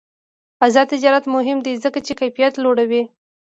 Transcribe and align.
آزاد 0.65 0.87
تجارت 0.93 1.25
مهم 1.35 1.57
دی 1.65 1.73
ځکه 1.83 1.99
چې 2.05 2.13
کیفیت 2.19 2.53
لوړوي. 2.63 3.01